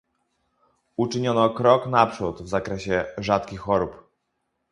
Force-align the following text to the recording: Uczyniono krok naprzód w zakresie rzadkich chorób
Uczyniono 0.97 1.49
krok 1.49 1.87
naprzód 1.87 2.41
w 2.41 2.47
zakresie 2.47 3.05
rzadkich 3.17 3.59
chorób 3.59 4.03